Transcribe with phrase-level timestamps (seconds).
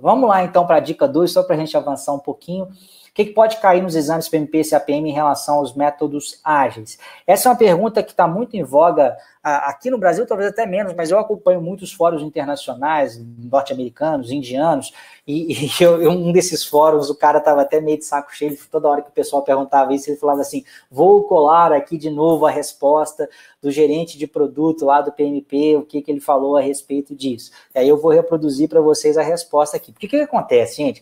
[0.00, 2.68] Vamos lá então para a dica 2, só para a gente avançar um pouquinho.
[3.14, 6.98] O que, que, pode cair nos exames PMP e CAPM em relação aos métodos ágeis?
[7.24, 10.94] Essa é uma pergunta que está muito em voga aqui no Brasil, talvez até menos,
[10.94, 14.92] mas eu acompanho muitos fóruns internacionais, norte-americanos, indianos,
[15.24, 18.88] e, e eu, um desses fóruns, o cara estava até meio de saco cheio, toda
[18.88, 22.50] hora que o pessoal perguntava isso, ele falava assim: vou colar aqui de novo a
[22.50, 23.30] resposta
[23.62, 27.52] do gerente de produto lá do PMP, o que, que ele falou a respeito disso.
[27.72, 29.92] E aí eu vou reproduzir para vocês a resposta aqui.
[29.92, 31.00] Porque o que, que acontece, gente?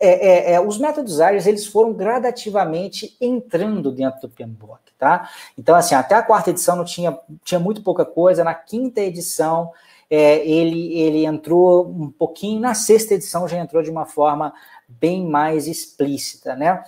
[0.00, 5.28] É, é, é, os métodos ágeis eles foram gradativamente entrando dentro do PMBOK, tá?
[5.56, 9.72] Então, assim, até a quarta edição não tinha, tinha muito pouca coisa, na quinta edição
[10.10, 14.54] é, ele, ele entrou um pouquinho, na sexta edição já entrou de uma forma
[14.88, 16.82] bem mais explícita, né?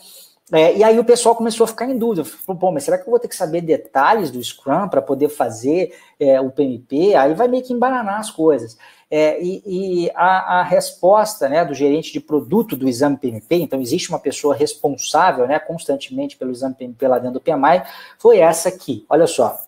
[0.53, 2.25] É, e aí o pessoal começou a ficar em dúvida.
[2.25, 5.29] Falou, pô, mas será que eu vou ter que saber detalhes do Scrum para poder
[5.29, 7.15] fazer é, o PMP?
[7.15, 8.77] Aí vai meio que embaranar as coisas.
[9.11, 13.81] É, e, e a, a, resposta né, do gerente de produto do exame PMP, então
[13.81, 17.83] existe uma pessoa responsável né, constantemente pelo exame PMP lá dentro do PMI,
[18.19, 19.05] foi essa aqui.
[19.09, 19.59] Olha só,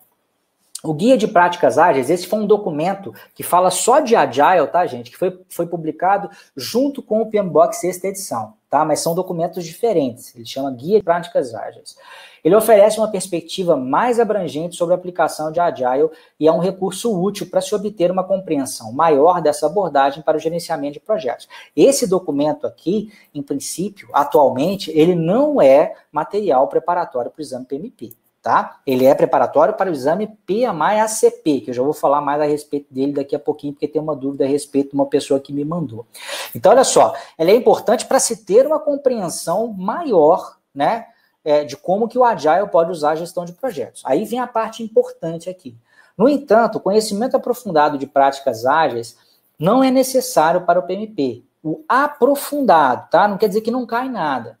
[0.81, 4.85] o Guia de Práticas Ágeis, esse foi um documento que fala só de Agile, tá,
[4.85, 5.11] gente?
[5.11, 8.83] Que foi, foi publicado junto com o PMBOK sexta edição, tá?
[8.83, 10.35] Mas são documentos diferentes.
[10.35, 11.95] Ele chama Guia de Práticas Ágeis.
[12.43, 17.15] Ele oferece uma perspectiva mais abrangente sobre a aplicação de Agile e é um recurso
[17.15, 21.47] útil para se obter uma compreensão maior dessa abordagem para o gerenciamento de projetos.
[21.75, 28.22] Esse documento aqui, em princípio, atualmente, ele não é material preparatório para o exame PMP
[28.43, 28.81] tá?
[28.85, 32.93] Ele é preparatório para o exame PMI-ACP, que eu já vou falar mais a respeito
[32.93, 35.63] dele daqui a pouquinho, porque tem uma dúvida a respeito de uma pessoa que me
[35.63, 36.05] mandou.
[36.53, 41.05] Então, olha só, ele é importante para se ter uma compreensão maior, né,
[41.45, 44.03] é, de como que o Agile pode usar a gestão de projetos.
[44.05, 45.77] Aí vem a parte importante aqui.
[46.17, 49.17] No entanto, o conhecimento aprofundado de práticas ágeis
[49.57, 51.43] não é necessário para o PMP.
[51.63, 53.25] O aprofundado, tá?
[53.25, 54.59] Não quer dizer que não cai nada.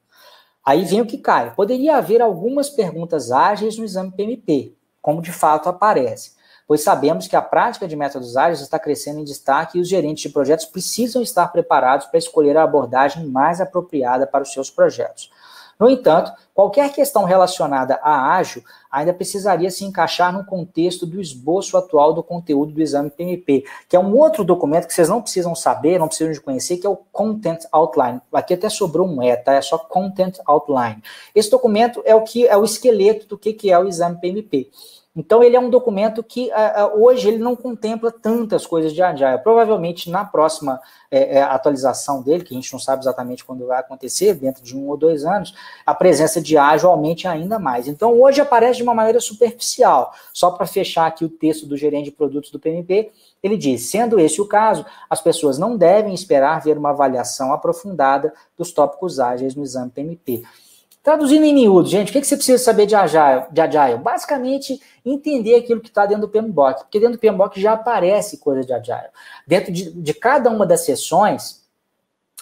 [0.65, 1.53] Aí vem o que cai.
[1.53, 6.31] Poderia haver algumas perguntas ágeis no exame PMP, como de fato aparece,
[6.65, 10.23] pois sabemos que a prática de métodos ágeis está crescendo em destaque e os gerentes
[10.23, 15.29] de projetos precisam estar preparados para escolher a abordagem mais apropriada para os seus projetos.
[15.77, 21.75] No entanto, qualquer questão relacionada a ágil ainda precisaria se encaixar no contexto do esboço
[21.75, 25.55] atual do conteúdo do exame PMP, que é um outro documento que vocês não precisam
[25.55, 28.21] saber, não precisam de conhecer, que é o Content Outline.
[28.31, 29.53] Aqui até sobrou um E, tá?
[29.53, 31.01] É só Content Outline.
[31.33, 34.69] Esse documento é o que é o esqueleto do que, que é o exame PMP.
[35.15, 39.37] Então, ele é um documento que uh, hoje ele não contempla tantas coisas de Agile.
[39.37, 40.81] Provavelmente, na próxima
[41.11, 44.75] é, é, atualização dele, que a gente não sabe exatamente quando vai acontecer, dentro de
[44.75, 45.53] um ou dois anos,
[45.85, 47.87] a presença de Agile aumente ainda mais.
[47.87, 50.13] Então, hoje aparece de uma maneira superficial.
[50.33, 53.11] Só para fechar aqui o texto do gerente de produtos do PMP,
[53.41, 58.33] ele diz: sendo esse o caso, as pessoas não devem esperar ver uma avaliação aprofundada
[58.57, 60.43] dos tópicos ágeis no exame PMP.
[61.03, 63.97] Traduzindo em miúdo, gente, o que, você precisa saber de Agile, de Agile?
[63.97, 68.63] Basicamente, entender aquilo que está dentro do PMBOK, porque dentro do PMBOK já aparece coisa
[68.63, 69.09] de Agile.
[69.45, 71.62] Dentro de, de cada uma das sessões,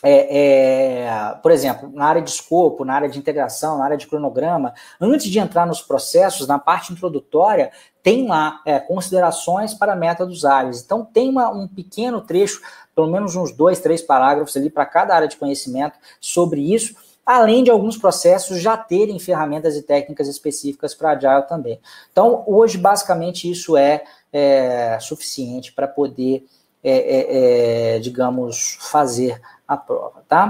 [0.03, 4.07] é, é, por exemplo, na área de escopo, na área de integração, na área de
[4.07, 10.43] cronograma, antes de entrar nos processos, na parte introdutória, tem lá é, considerações para métodos
[10.43, 10.81] ágeis.
[10.81, 12.61] Então, tem uma, um pequeno trecho,
[12.95, 16.95] pelo menos uns dois, três parágrafos ali para cada área de conhecimento sobre isso
[17.25, 21.79] além de alguns processos já terem ferramentas e técnicas específicas para Agile também.
[22.11, 26.45] Então, hoje, basicamente, isso é, é suficiente para poder,
[26.83, 30.39] é, é, digamos, fazer a prova, tá?